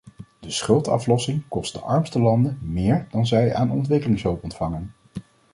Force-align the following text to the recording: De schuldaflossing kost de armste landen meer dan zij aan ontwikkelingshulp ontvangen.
De 0.39 0.51
schuldaflossing 0.51 1.43
kost 1.47 1.73
de 1.73 1.79
armste 1.79 2.19
landen 2.21 2.57
meer 2.61 3.07
dan 3.11 3.27
zij 3.27 3.53
aan 3.55 3.71
ontwikkelingshulp 3.71 4.43
ontvangen. 4.43 4.93